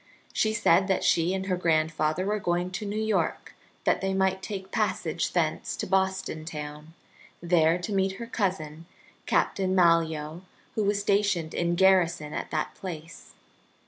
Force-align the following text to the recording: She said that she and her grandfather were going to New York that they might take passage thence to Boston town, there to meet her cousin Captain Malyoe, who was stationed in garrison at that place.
She 0.33 0.51
said 0.51 0.87
that 0.87 1.03
she 1.03 1.31
and 1.31 1.45
her 1.45 1.55
grandfather 1.55 2.25
were 2.25 2.39
going 2.39 2.71
to 2.71 2.87
New 2.87 2.95
York 2.99 3.53
that 3.83 4.01
they 4.01 4.15
might 4.15 4.41
take 4.41 4.71
passage 4.71 5.33
thence 5.33 5.75
to 5.75 5.85
Boston 5.85 6.43
town, 6.43 6.95
there 7.39 7.77
to 7.77 7.93
meet 7.93 8.13
her 8.13 8.25
cousin 8.25 8.87
Captain 9.27 9.75
Malyoe, 9.75 10.41
who 10.73 10.83
was 10.85 10.99
stationed 10.99 11.53
in 11.53 11.75
garrison 11.75 12.33
at 12.33 12.49
that 12.49 12.73
place. 12.73 13.35